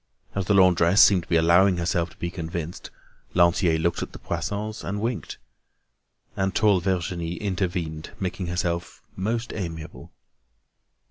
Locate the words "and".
4.83-4.99, 6.35-6.55